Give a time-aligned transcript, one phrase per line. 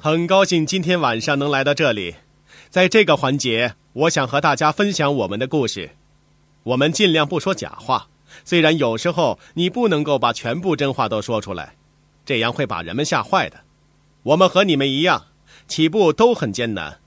[0.00, 2.14] 很高兴今天晚上能来到这里。
[2.70, 5.90] 在这个环节，我想和大家分享我们的故事。
[6.62, 8.06] 我们尽量不说假话，
[8.44, 11.74] 虽然有时候你不能够把全部真话都说出来，
[12.24, 13.62] 这样会把人们吓坏的。
[14.22, 15.24] 我们和你们一样，
[15.66, 17.00] 起步都很艰难。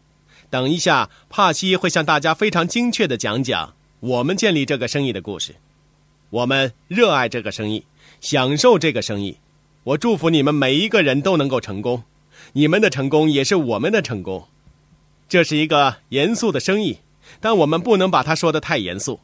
[0.49, 5.55] 等一下，帕西会向大家非常精确的讲讲我们建立这个生意的故事。
[6.30, 7.85] 我们热爱这个生意，
[8.20, 9.38] 享受这个生意。
[9.85, 12.03] 我祝福你们每一个人都能够成功，
[12.54, 14.48] 你们的成功也是我们的成功。
[15.30, 17.00] 这是一个严肃的生意，
[17.40, 19.20] 但我们不能把它说得太严肃，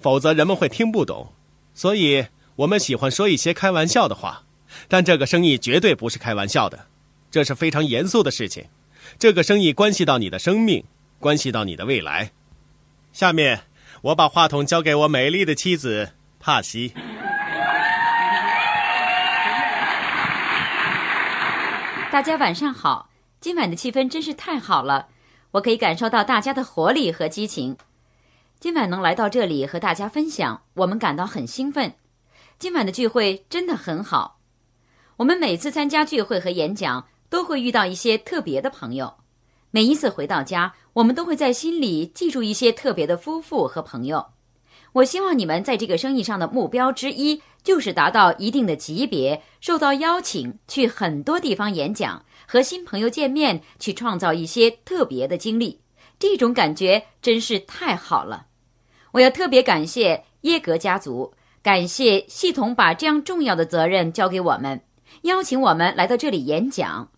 [0.00, 1.32] 否则人们会听不懂。
[1.74, 4.44] 所以，我们喜欢说一些开玩笑的话，
[4.88, 6.86] 但这个生意绝对不是开玩笑的。
[7.30, 8.66] 这是非常严肃的事情，
[9.18, 10.84] 这个生意关系到你的生命，
[11.20, 12.32] 关系到你的未来。
[13.12, 13.62] 下面，
[14.02, 16.10] 我把话筒交给我美丽的妻子
[16.40, 16.92] 帕西。
[22.12, 23.08] 大家晚上好，
[23.40, 25.08] 今晚的气氛真是太好了，
[25.52, 27.78] 我可以感受到大家的活力和激情。
[28.60, 31.94] 今晚能来到这里和大家分享，我们感到很兴奋。
[32.58, 34.40] 今晚的聚会真的很好，
[35.16, 37.08] 我们每次参加聚会和演讲。
[37.30, 39.14] 都会遇到一些特别的朋友，
[39.70, 44.26] 每一次回到家，我们都会在心里记住一些特别的夫妇和朋友。
[44.92, 55.80] 我希望你们在这个生意上的目标之一，就是达到一定的级别，受到邀请去很多地方演讲，和新朋友见面，去创造一些特别的经历。
[56.18, 58.46] 这种感觉真是太好了！
[59.12, 64.80] 我要特别感谢耶格家族，感谢系统把这样重要的责任交给我们，
[65.22, 67.08] 邀请我们来到这里演讲。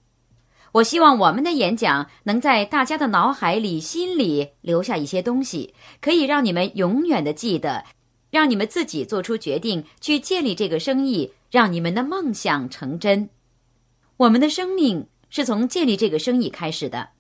[0.74, 7.84] 我希望我们的演讲能在大家的脑海里、心里留下一些东西，可以让你们永远的记得，
[8.28, 13.30] 让你们自己做出决定，去建立这个生意，让你们的梦想成真。
[14.16, 17.10] 我们的生命是从建立这个生意开始的。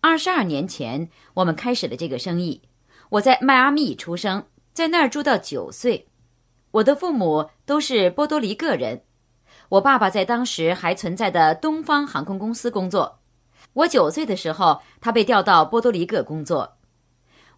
[0.00, 2.62] 二十二年前，我们开始了这个生意。
[3.10, 6.06] 我在迈阿密出生，在那儿住到九岁。
[6.70, 9.02] 我的父母都是波多黎各人。
[9.70, 13.20] 我爸爸在当时还存在的东方航空公司工作。
[13.72, 16.76] 我九岁的时候，他被调到波多黎各工作。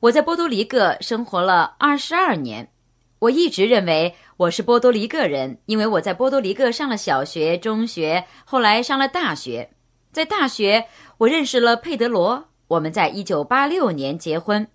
[0.01, 2.71] 我在波多黎各生活了二十二年。
[3.19, 9.71] 我一直认为我是波多黎各人，因为我在波多黎各上了小学、中学，后来上了大学。
[10.13, 10.87] 在大学，
[11.17, 12.49] 我认识了佩德罗。
[12.69, 14.69] 我们在一九八六年结婚。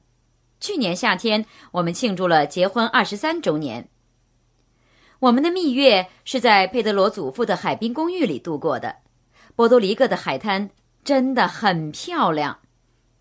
[0.59, 3.89] 去年夏天，我们庆祝了结婚二十三周年。
[5.19, 8.97] 我们的蜜月是在佩德罗祖父的海滨公寓里度过的。
[9.55, 10.69] 波多黎各的海滩
[11.03, 12.59] 真的很漂亮。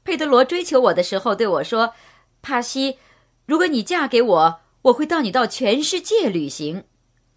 [0.05, 1.95] 佩德罗追求我的时候对我说
[2.43, 2.99] ：“帕西，
[3.47, 6.85] 如果你嫁给我，我会带你到全世界旅行。”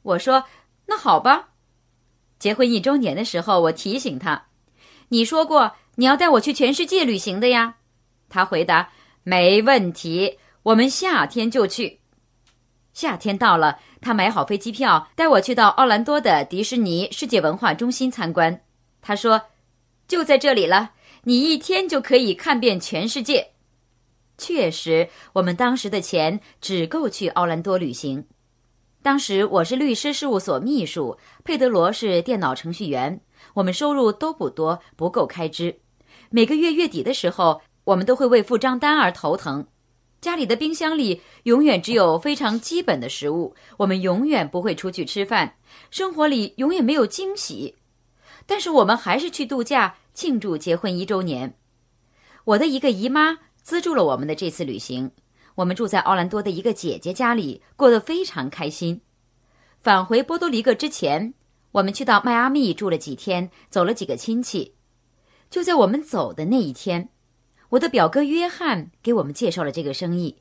[0.04, 0.44] 我说
[0.88, 1.50] ：“那好吧。”
[2.38, 4.48] 结婚一周年的时候，我提醒他
[5.10, 7.76] ：“你说过你要带我去全世界旅行的呀。”
[8.30, 8.92] 他回答
[9.24, 11.99] ：“没问题，我们夏天就去。”
[13.00, 13.80] 夏天到了。
[14.02, 18.60] 他买好飞机票，带我去到奥兰多的迪士尼世界文化中心参观。
[19.02, 19.44] 他说
[20.06, 20.92] ：“就在这里了，
[21.24, 23.52] 你一天就可以看遍全世界。”
[24.38, 28.26] 确实，我们当时的钱只够去奥兰多旅行。
[29.02, 33.22] 当时我是律师事务所秘书，佩德罗是电脑程序员，
[33.54, 35.80] 我们收入都不多，不够开支。
[36.30, 39.66] 每个月月底的时候，我们都会为付账单而头疼。
[40.22, 45.56] 家里的冰箱里永远只有非常基本的食物，我们永远不会出去吃饭，
[45.92, 47.76] 生活里永远没有惊喜。
[48.46, 51.56] 但是我们还是去度假，庆祝结婚一周年。
[52.44, 55.12] 我的一个姨妈资助了我们的这次旅行，
[55.56, 59.02] 我们住在奥兰多的一个姐姐家里，过得非常开心。
[59.82, 61.34] 返回波多黎各之前，
[61.72, 64.76] 我们去到迈阿密住了几天，走了几个亲戚。
[65.50, 67.10] 就在我们走的那一天。
[67.70, 70.36] 我的表哥约翰给我们介绍了这个生意。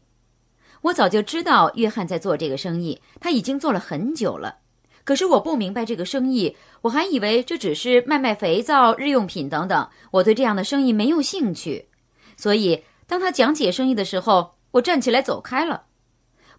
[0.83, 4.59] 我早就知道约翰在做这个生意，他已经做了很久了。
[5.05, 9.89] 可是我不明白这个生意，我还以为这只是卖卖肥皂、日用品等等。
[10.11, 11.89] 我对这样的生意没有兴趣，
[12.37, 15.85] 所以当他讲解生意的时候，我站起来走开了。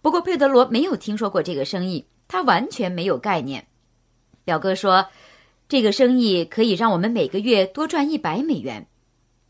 [0.02, 3.66] 不过佩德罗没有听说过这个生意，他完全没有概念。
[4.44, 5.06] 表哥说，
[5.68, 8.86] 这个生意可以让我们每个月多赚一百美元。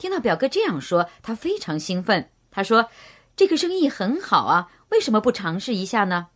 [0.01, 2.31] 听到表哥这样说，他非常兴奋。
[2.51, 2.89] 他说
[3.37, 6.29] ：“这个生意很好啊，为什么不尝试一下呢？”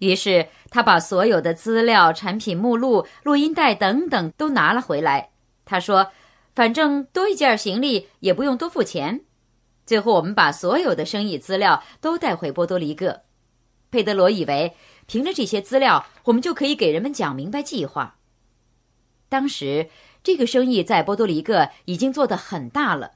[0.00, 5.30] 于是他把所有的资料、产品目录、录音带等等都拿了回来。
[5.64, 6.10] 他说
[6.56, 9.24] ：“反正多一件行李也不用多付钱。”
[9.86, 13.22] 最后，我们把所有的生意资料都带回波多黎各。
[13.92, 14.74] 佩德罗以为
[15.06, 18.16] 凭着这些资料，我们就可以给人们讲明白计划。
[19.30, 19.88] 当时
[20.22, 23.12] 这个生意在波多黎各已经做得很大了，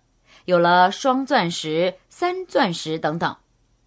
[0.46, 3.36] 有了双钻石、三钻石等等。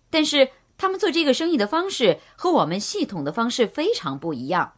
[0.10, 4.74] 但是他们做这个生意的方式和我们系统的方式非常不一样。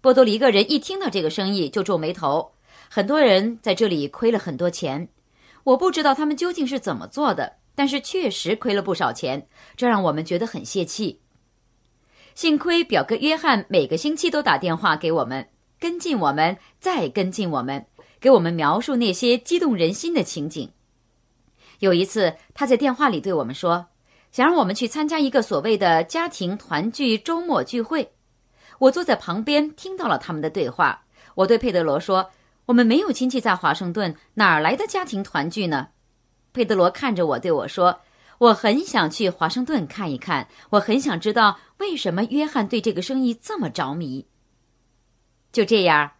[0.00, 2.52] 波多黎各人一听到这个生意就皱眉头，
[2.88, 5.08] 很多人在这里亏了很多钱。
[5.64, 9.46] 我不知道他们究竟是怎么做的，但是确实亏了不少钱，
[9.76, 11.20] 这让我们觉得很泄气。
[12.34, 15.48] 幸亏表哥约翰每个星期都打电话给我们，
[15.80, 17.86] 跟进我们，再跟进我们，
[18.20, 20.70] 给我们描述那些激动人心的情景。
[21.78, 23.86] 有一次，他在电话里对我们说，
[24.30, 28.12] 想让我们去参加一个所谓的家庭团聚周末聚会。
[28.78, 31.02] 我坐在旁边听到了他们的对话。
[31.34, 32.30] 我对佩德罗说
[32.66, 35.88] ：“我们没有亲戚在华盛顿，哪儿来的家庭团聚呢？”
[36.52, 38.00] 佩德罗看着我对我说。
[38.38, 44.26] 我很想去华盛顿看一看，我很想知道为什么约翰对这个生意这么着迷。
[45.52, 46.12] 就这样，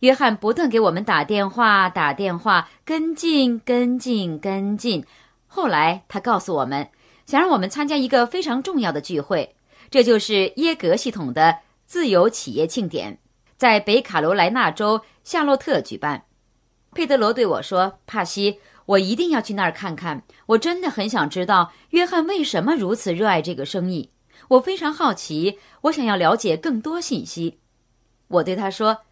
[0.00, 5.04] 约翰不断给我们打电话，打电话，跟进，跟进，跟进。
[5.46, 6.88] 后来他告诉我们，
[7.26, 9.56] 想让我们参加一个非常重要的聚会，
[9.90, 13.18] 这就是耶格系统的自由企业庆典，
[13.56, 16.24] 在北卡罗来纳州夏洛特举办。
[16.94, 20.22] 佩德罗对我说：“帕西。”我一定要去那儿看看。
[20.46, 24.12] 我真的很想知道约翰为什么如此热爱这个生意。
[24.46, 27.58] 我非常好奇，我想要了解更多信息。
[28.28, 29.02] 我对他说：“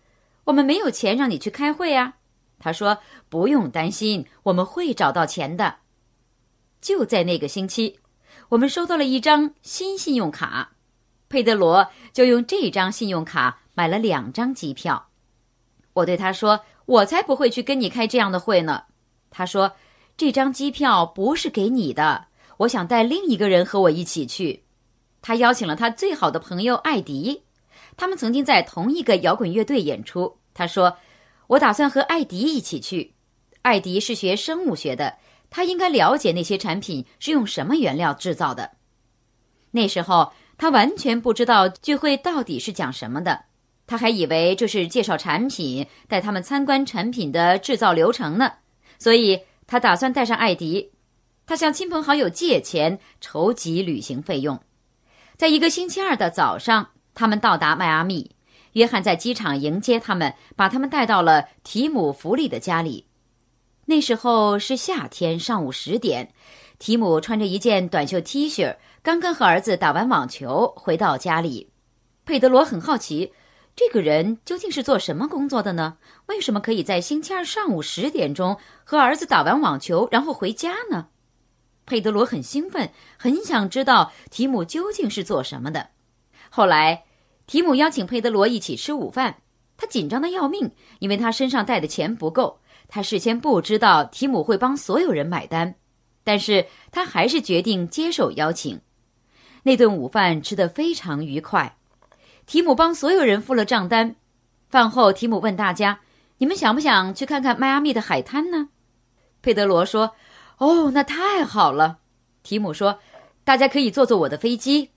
[0.44, 2.14] 我们没有钱让你去开会啊。”
[2.58, 5.76] 他说：“不用担心，我们会找到钱的。”
[6.80, 7.98] 就在那个星期，
[8.50, 10.72] 我们收到了一张新信用卡，
[11.28, 15.08] 佩德罗就用这张信用卡买了两张机票。
[15.94, 18.84] 我对他说：“我才不会去跟你开这样的会呢。”
[19.30, 19.72] 他说
[20.16, 22.26] ：“这张机票不是给你的，
[22.58, 24.64] 我想带另一个人和我一起去。”
[25.22, 27.44] 他邀请了他最好的朋友艾迪，
[27.96, 30.38] 他们曾经在同一个摇滚乐队演出。
[30.52, 30.96] 他说
[31.48, 33.14] ：“我打算和艾迪一起去。”
[33.62, 35.16] 艾迪是学生物学的，
[35.48, 38.72] 他应该了解那些产品是用什么原料制造的。
[39.70, 43.44] 那时候他完全不知道聚会到底是讲什么的，
[43.86, 48.52] 他还以为这是介绍产品、带他们参观产品的制造流程呢。
[48.98, 50.92] 所以他打算带上艾迪，
[51.46, 54.60] 他向亲朋好友借钱筹集旅行费用。
[55.36, 58.30] 在一个星期二的早上，他们到达迈阿密。
[58.72, 63.06] 约翰在机场迎接他们，把他们带到了提姆·弗利的家里。
[63.86, 66.32] 那时候是夏天，上午十点。
[66.78, 71.70] 提姆穿着一件短袖 T 恤，刚刚和儿子打完网球回到家里。
[72.24, 73.32] 佩德罗很好奇。
[73.76, 75.96] 这个人究竟是做什么工作的呢？
[76.26, 81.08] 为什么可以在星期二上午十点钟和儿子打完网球，然后回家呢？
[81.86, 85.90] 佩德罗很兴奋，很想知道提姆究竟是做什么的。
[86.56, 87.02] 后来，
[87.48, 89.38] 提姆邀请佩德罗一起吃午饭，
[89.76, 90.70] 他紧张的要命，
[91.00, 92.60] 因为他身上带的钱不够。
[92.86, 95.74] 他事先不知道提姆会帮所有人买单，
[96.22, 98.80] 但是他还是决定接受邀请。
[99.64, 101.76] 那顿午饭吃得非常愉快。
[102.46, 104.14] 提姆帮所有人付了账单。
[104.68, 105.98] 饭后，提姆问大家
[106.38, 108.68] ：“你们想不想去看看迈阿密的海滩呢？”
[109.42, 110.14] 佩德罗说
[110.58, 111.98] ：“哦，那太好了。”
[112.44, 113.00] 提姆说
[113.42, 114.90] ：“大家可以坐坐我的飞机。”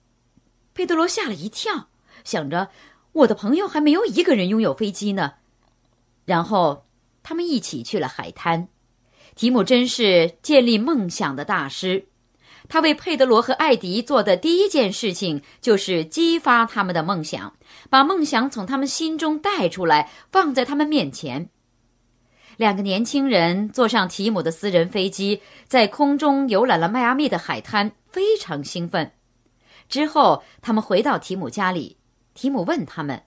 [0.78, 1.88] 佩德罗吓了一跳，
[2.24, 2.70] 想着
[3.12, 5.34] ：“我的朋友还没有一个人拥有飞机呢。”
[6.24, 6.86] 然后，
[7.24, 8.68] 他们一起去了海滩。
[9.34, 12.06] 提姆真是建立梦想的大师。
[12.70, 17.56] 他为佩德罗和艾迪做的第一件事情，就是激发他们的梦想，
[17.90, 21.50] 把梦想从他们心中带出来，放在他们面前。
[22.58, 29.14] 两个年轻人坐上提姆的私人飞机，在空中游览了迈阿密的海滩，非常兴奋。
[29.90, 31.98] 之后，他们回到提姆家里，
[32.34, 33.24] 提姆问他们：“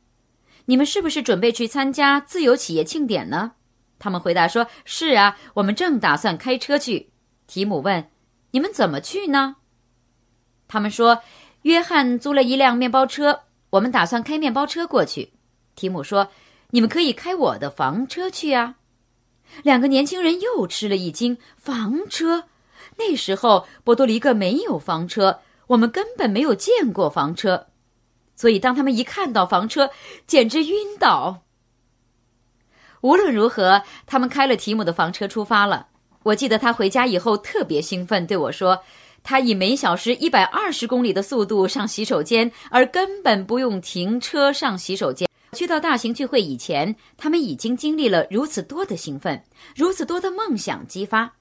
[0.67, 3.52] 你们是不是准备去参加自由企业庆典呢？”
[3.99, 7.11] 他们回答说：“是啊，我们正打算开车去。”
[7.47, 8.11] 提姆问。
[8.52, 9.55] 你们怎么去呢？
[10.67, 11.23] 他们说，
[11.62, 15.35] 约翰租了一辆面包车，我们打算开面包车过去。
[15.76, 16.33] 提姆说
[16.71, 18.75] ：“你们可以开我的房车去啊。”
[19.62, 22.49] 两个年轻人又吃了一惊：“房车？
[22.97, 25.40] 那时候波多黎各没有房车，
[25.71, 27.69] 我们根本没有见过房车。
[28.35, 29.91] 所以当他们一看到房车，
[30.27, 31.43] 简直晕倒。
[33.03, 35.89] 无论如何，他们开了提姆的房车出发了。
[36.25, 38.83] 我记得他回家以后特别兴奋，对我说
[39.23, 49.45] ：“他以每小时一百二十公里的速度上洗手间，而根本不用停车上洗手间。”去到大型聚会以前，他们已经经历了如此多的兴奋，
[49.77, 51.33] 如此多的梦想激发。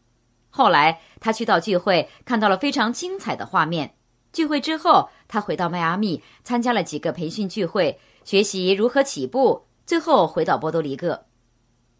[0.51, 3.95] 后来他去到聚会，看到了非常精彩的画面。
[4.31, 11.25] 聚会之后，他回到迈阿密，参加了几个培训聚会，学习如何起步，最后回到波多黎各。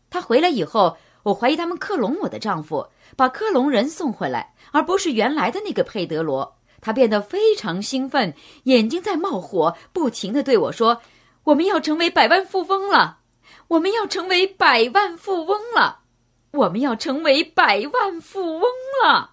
[0.10, 6.58] 他回来以后，我怀疑他们克隆我的丈夫，把克隆人送回来，而不是原来的那个佩德罗。
[6.82, 8.34] 他变得非常兴奋，
[8.64, 11.02] 眼睛在冒火，不停的对我说
[11.44, 13.20] ：“我们要成为百万富翁了，
[13.68, 16.00] 我们要成为百万富翁了，
[16.52, 18.64] 我们要成为百万富翁
[19.04, 19.32] 了。”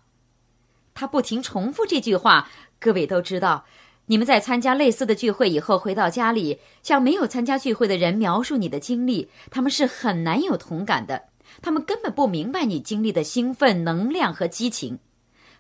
[0.92, 2.48] 他不停重复这句话。
[2.78, 3.64] 各位都知道，
[4.06, 11.24] 你们在参加类似的聚会以后，回到家里向没有参加聚会的人描述你的经历，他们是很难有同感的，
[11.60, 14.98] 他们根本不明白你经历的兴奋、能量和激情，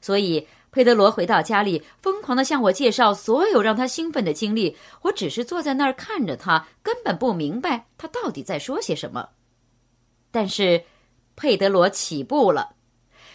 [0.00, 0.46] 所以。
[0.72, 4.76] 佩德罗回到家里，疯狂地向我介绍所有让他兴奋的经历。
[5.00, 9.30] 我只是坐在那儿看着他，根本不明白他到底在说些什么。
[10.30, 10.84] 但是，
[11.34, 12.74] 佩德罗起步了。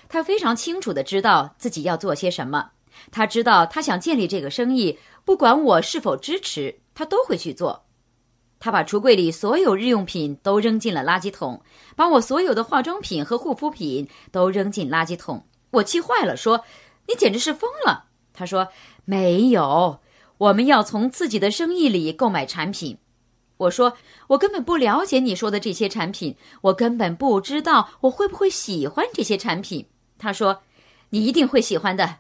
[0.08, 2.74] 他非常清楚地知道自己要做些什么。
[3.10, 7.86] 他知道他想建立这个生意，不管我是否支持，他都会去做。
[8.60, 11.62] 他把橱柜里所有日用品都扔进了垃圾桶，
[11.96, 15.46] 把我所有的化妆品和护肤品都扔进垃圾桶。
[15.72, 16.64] 我气坏了，说。
[17.08, 18.06] 你简直是疯了！
[18.32, 18.70] 他说
[19.04, 20.00] ：“没有，
[20.38, 23.00] 我们要从自己的生意里购买产品。”
[23.58, 23.98] 我说
[24.30, 29.88] ：“我根本不了解你说的这些产品，我根本不知道我会不会喜欢这些产品。”
[30.20, 30.62] 他说
[31.10, 32.20] ：“你一定会喜欢的。”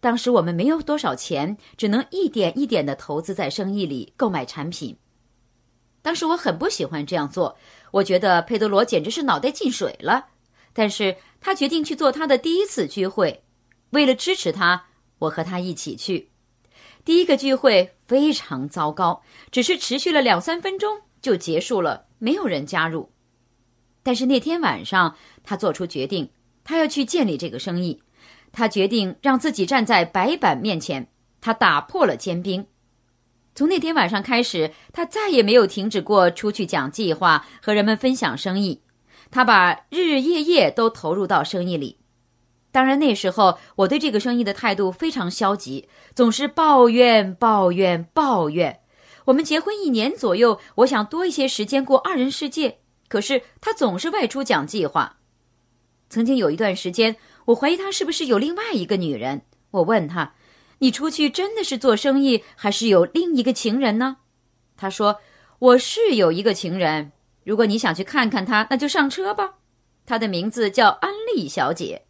[0.00, 4.96] 当时我们没有多少钱，只能一点一点的投资在生意里购买产品。
[6.02, 7.56] 当时我很不喜欢这样做，
[7.90, 10.28] 我觉得佩德罗简直是脑袋进水了。
[10.72, 13.44] 但是他决定去做他的第一次聚会。
[13.90, 14.86] 为了支持他，
[15.18, 16.30] 我和他一起去。
[17.04, 23.10] 第一个聚会非常糟糕，只是持续了两三分钟就结束了，没有人加入。
[24.02, 26.30] 但是那天晚上，他做出决定，
[26.62, 28.02] 他要去建立这个生意。
[28.52, 31.08] 他决定让自己站在白板面前，
[31.40, 32.66] 他打破了坚冰。
[33.54, 38.82] 从那天晚上开始，他再也没有停止过出去讲计划，和人们分享生意。
[39.30, 41.98] 他把日日夜夜都投入到生意里。
[42.72, 48.80] 当然，那时候我对这个生意的态度非常消极，总是抱怨、抱怨、抱怨。
[49.26, 52.78] 我们结婚一年左右，我想多一些时间过二人世界，
[53.08, 55.18] 可是他总是外出讲计划。
[56.08, 57.16] 曾经有一段时间，
[57.46, 59.42] 我怀疑他是不是有另外一个女人。
[59.70, 60.34] 我问他
[60.78, 64.18] ：“你出去真的是做生意，还是有另一个情人呢？”
[64.76, 65.20] 他说
[65.58, 67.12] ：“我是有一个情人，
[67.44, 69.54] 如果你想去看看他，那就上车吧。
[70.06, 72.02] 他的名字叫安利小姐。”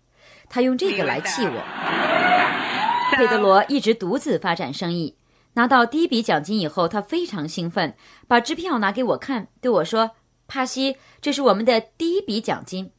[0.49, 3.17] 他用这个来气我。
[3.17, 5.17] 佩德罗一直独自发展生意，
[5.53, 7.95] 拿到第一笔奖金以后，他非常兴奋，
[8.27, 10.13] 把支票拿给我看，对我说
[10.49, 12.91] ：“帕西，这是我们的第一笔奖金。”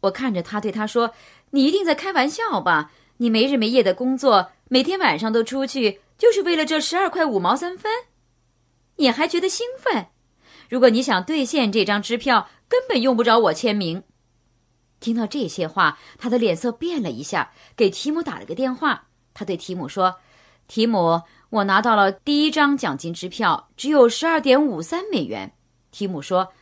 [0.00, 1.14] 我看着他，对他说
[1.54, 2.90] ：“你一定在开玩笑吧？
[3.18, 7.92] 你没日没夜的工作，每天晚上都出去，就是为了这十二块五毛三分？
[8.96, 10.08] 你还觉得兴奋？
[10.68, 14.02] 如果你想兑现这张支票，根本用不着我签名。”
[14.98, 19.06] 听到这些话，他的脸色变了一下，给提姆打了个电话。
[19.32, 20.16] 他对提姆说
[20.66, 25.52] ：“提姆，我拿到了第一张奖金支票，只有十二点五三美元。”
[25.92, 26.52] 提姆说：“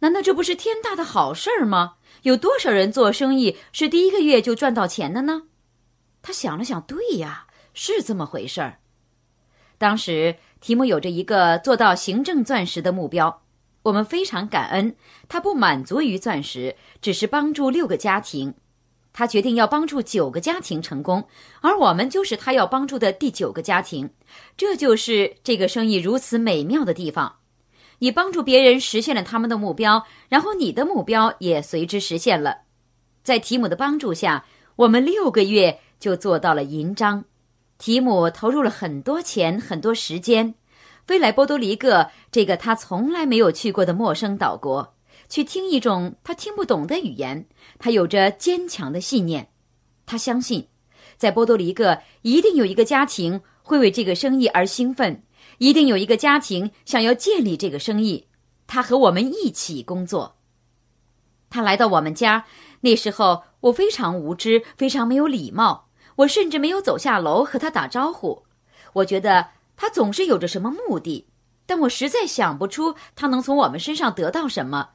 [0.00, 1.94] 难道这不是天大的好事儿吗？
[2.22, 5.42] 有多少人做生意是第一个月就赚到钱的呢？”
[6.22, 8.80] 他想了想，对呀，是这么回事儿。
[9.78, 13.42] 当时提姆有着一个做到行政钻石的目标。
[13.84, 14.96] 我们非常感恩，
[15.28, 18.54] 他不满足于钻石，只是帮助六个家庭。
[19.12, 21.26] 他决定要帮助九个家庭成功，
[21.60, 24.10] 而我们就是他要帮助的第九个家庭。
[24.56, 27.36] 这就是这个生意如此美妙的地方。
[27.98, 32.58] 你帮助别人实现了他们的目标，然后你的目标也随之实现了。
[33.22, 34.44] 在提姆的帮助下，
[34.76, 37.24] 我们六个月就做到了银章。
[37.76, 40.54] 提姆投入了很多钱，很多时间。
[41.06, 44.94] 飞来波多黎各这个他从来没有去过的陌生岛国，
[45.28, 47.46] 去听一种他听不懂的语言。
[47.78, 49.48] 他有着坚强的信念，
[50.04, 50.68] 他相信，
[51.16, 55.22] 在波多黎各一定有一个家庭会为这个生意而兴奋，
[55.58, 58.26] 一定有一个家庭想要建立这个生意。
[58.66, 60.36] 他和我们一起工作。
[61.50, 62.46] 他来到我们家，
[62.80, 68.44] 那时候我非常无知，非常没有礼貌，我甚至没有走下楼和他打招呼。
[68.94, 69.50] 我觉得。
[69.80, 71.28] 他总是有着什么目的，
[71.64, 74.90] 但我实在想不出他能从我们身上得到什么。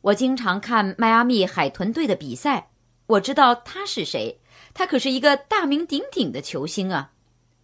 [0.00, 2.70] 我经常看迈阿密海豚队的比赛，
[3.06, 4.40] 我知道他是谁，
[4.74, 7.12] 他可是一个大名鼎鼎的球星啊！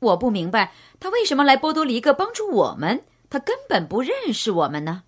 [0.04, 5.02] 我不明白他为什么来波多黎各帮助我们，他根本不认识我们呢。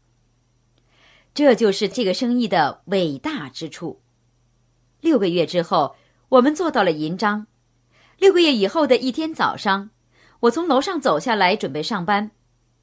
[1.32, 4.00] 这就是这个生意的伟大之处。
[5.00, 5.96] 六个月之后，
[6.30, 7.46] 我们做到了银章。
[8.18, 9.90] 六个月以后的一天早上。
[10.40, 12.30] 我从楼上走下来，准备上班。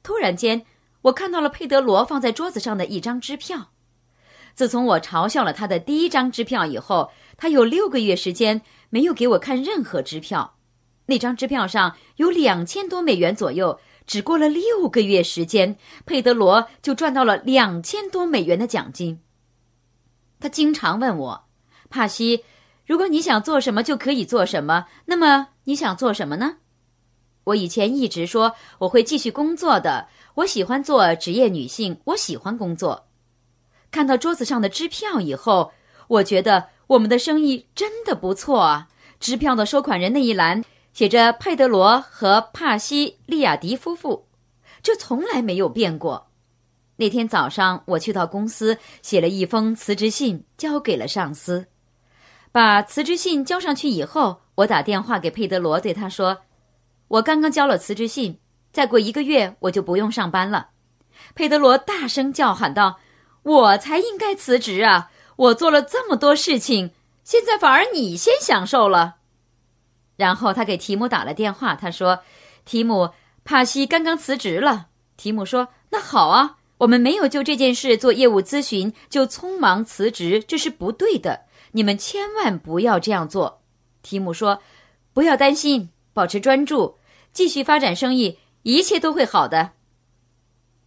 [0.02, 0.66] 突然间，
[1.02, 3.70] 我看到了佩德罗放在桌子上的一张支票。
[4.54, 10.53] 自从我嘲笑了他的第一张支票以后，他有六个月时间没有给我看任何支票。
[11.06, 19.20] 那张支票上有两千多美元左右，只过了六个月时间，佩德罗就赚到了两千多美元的奖金。
[20.40, 21.44] 他经常问我
[21.90, 22.44] ：“帕西，
[22.86, 26.56] 如果你想做什么就可以做什么，那么你想做什么呢？”
[27.44, 30.08] 我以前一直说我会继续工作的。
[30.36, 33.06] 我喜欢做职业女性，我喜欢工作。
[33.90, 35.72] 看到桌子上的支票以后，
[36.08, 38.88] 我觉得我们的生意真的不错啊！
[39.20, 44.28] 支票的收款人那一栏写着佩德罗和帕西利亚迪夫妇，
[44.80, 46.28] 这从来没有变过。
[46.96, 51.66] 那天早上，我去到公司，写了一封辞职信，交给了上司。
[52.52, 56.42] 把辞职信交上去以后，我打电话给佩德罗，对他说
[57.08, 58.38] ：“我刚刚交了辞职信，
[58.72, 60.68] 再过一个月我就不用上班了。”
[61.34, 63.00] 佩德罗大声叫喊道。
[63.42, 65.10] 我才应该辞职啊！
[65.36, 66.92] 我做了这么多事情，
[67.24, 69.16] 现在反而你先享受了。
[70.16, 72.20] 然后他给提姆打了电话，他说
[72.64, 73.10] ：“提姆，
[73.44, 81.46] 帕西刚刚辞职了。”提姆说：“那好啊，我们没有就这件事做业务咨询就匆忙辞职，这是不对的。
[81.72, 83.62] 你们千万不要这样做。”
[84.02, 84.60] 提姆说
[85.12, 86.98] ：“不要担心，保持专注，
[87.32, 89.72] 继续发展生意，一切都会好的。”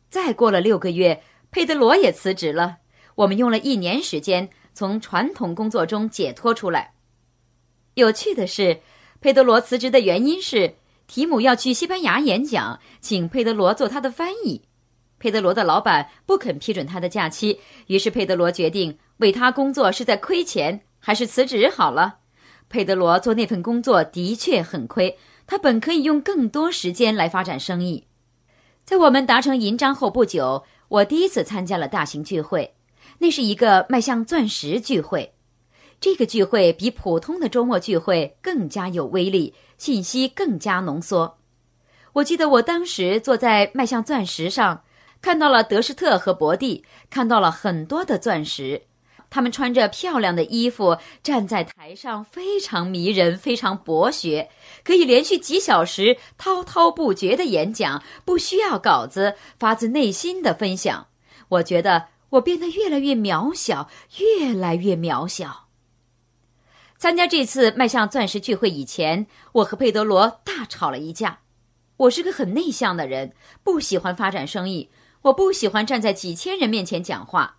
[0.10, 1.24] 再过了六个月。
[1.50, 2.80] 佩德罗也辞职了。
[3.16, 6.94] 我们用了一年时间从传统工作中解脱出来。
[7.94, 8.82] 有趣的是，
[9.22, 10.76] 佩德罗辞职的原因是
[11.08, 14.62] 提姆要去西班牙演讲，请佩德罗做他的翻译。
[15.20, 22.18] 佩德罗的老板不肯批准他的假期，于是佩德罗决定为他工作是在亏钱，还是辞职好了。
[22.70, 28.06] 佩德罗做那份工作的确很亏，他本可以用更多时间来发展生意。
[28.86, 30.64] 在我们达成银章后不久。
[30.90, 32.74] 我第一次参加了大型聚会，
[33.18, 35.34] 那是一个迈向钻石聚会。
[36.00, 41.38] 这个聚会比普通的周末聚会更加有威力，信息更加浓缩。
[42.14, 44.84] 我记得我当时坐在迈向钻石上，
[45.22, 48.84] 看到了德施特和伯蒂，看到了很多的钻石。
[49.30, 54.50] 他们穿着漂亮的衣服，站在台上，非常迷人，非常博学，
[54.86, 61.08] 可以连续几小时滔滔不绝的演讲，不需要稿子，发自内心的分享。
[61.50, 65.67] 我觉得我变得越来越渺小，越来越渺小。
[66.98, 71.42] 参加这次迈向钻石聚会以前，我和佩德罗大吵了一架。
[71.98, 73.34] 我是个很内向的人，
[73.64, 74.90] 不喜欢发展生意，
[75.22, 77.58] 我不喜欢站在几千人面前讲话。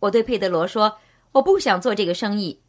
[0.00, 0.96] 我对佩德罗说
[1.32, 2.60] ：“我不想做这个生意。”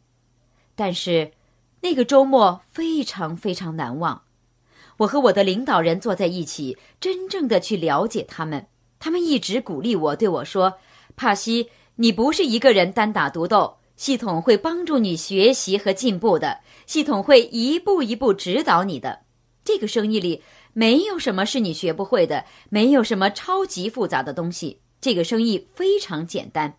[0.76, 1.32] 但是，
[1.80, 4.24] 那个周末非常非常难忘。
[4.98, 8.66] 我和我的领导人坐在一起，真正的去了解他们。
[8.98, 10.74] 他们一直鼓励我，对我说
[11.16, 19.20] ：“帕西，你不是一个人单打独斗，系统会帮助你学习和进步的，系统会一步一步指导你的。
[19.64, 24.80] 这个生意里没有什么是你学不会的，没有什么超级复杂的东西。
[25.00, 26.74] 这个生意非常简单。”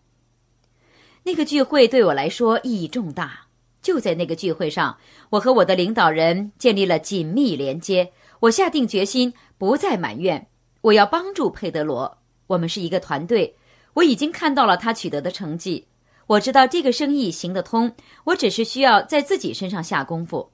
[1.24, 3.46] 那个聚会对我来说意义重大。
[3.80, 4.96] 就在那个聚会上，
[5.28, 8.12] 我和我的领导人建立了紧密连接。
[8.40, 10.46] 我下定决心不再埋怨，
[10.80, 12.18] 我要帮助佩德罗。
[12.46, 13.56] 我们是一个团队。
[13.94, 15.86] 我已经看到了他取得的成绩。
[16.26, 17.94] 我知道这个生意行得通。
[18.24, 20.50] 我只是需要在自己身上下功夫。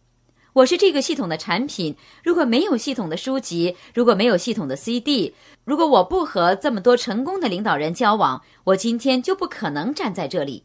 [0.52, 1.96] 我是这个系统的产品。
[2.24, 10.64] 如果没有系统的书籍，如果没有系统的 CD，如果我不和这么多成功的领导人交往，我今天就不可能站在这里。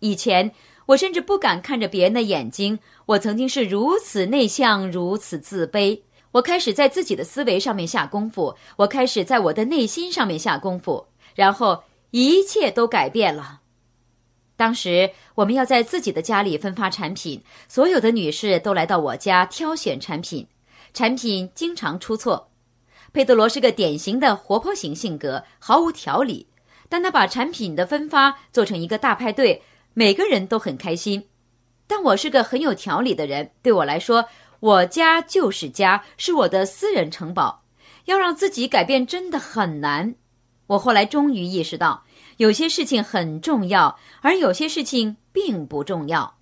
[0.00, 0.50] 以前
[0.86, 2.80] 我甚至不敢看着别人的眼睛。
[3.06, 6.00] 我曾经是如此内向，如此自卑。
[6.32, 13.60] 我开始在自己的思维上面下功夫，我开始在我的内心上面下功夫，然后一切都改变了。
[14.60, 20.46] 当时我们要在自己的家里分发产品，所有的女士都来到我家挑选产品，
[20.92, 22.50] 产品经常出错。
[23.14, 26.46] 佩德罗是个典型的活泼型性格，毫无条理，
[26.90, 29.62] 但他把产品的分发做成一个大派对，
[29.94, 31.26] 每个人都很开心。
[31.86, 34.26] 但我是个很有条理的人，对我来说，
[34.60, 37.62] 我家就是家，是我的私人城堡，
[38.04, 40.16] 要让自己改变真的很难。
[40.66, 42.04] 我后来终于意识到。
[42.40, 46.38] 有些事情很重要，而有些事情并不重要。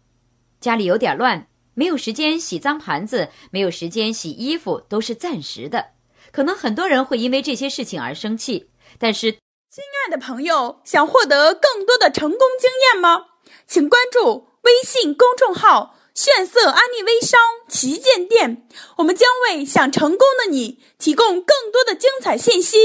[0.60, 5.86] 家里有点乱，没有时间洗脏盘子，没有时间洗衣服，都是暂时的。
[6.30, 13.24] 可能很多人会因为这些事情而生气，但是，亲爱的朋友，想获得更多的成功经验吗？
[13.66, 22.78] 请关注微信公众号“炫色安利微商旗舰店”，我们将为想成功的你提供更多的精彩信息。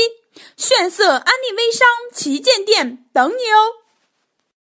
[0.58, 3.83] 炫色安利微商旗舰店等你哦！